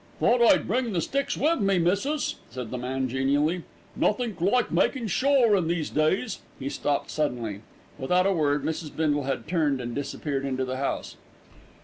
[0.19, 3.61] "Thought I'd bring the sticks wiv me, missis," said the man genially.
[3.95, 7.61] "Nothink like makin' sure in these days." He stopped suddenly.
[7.99, 8.95] Without a word, Mrs.
[8.95, 11.17] Bindle had turned and disappeared into the house.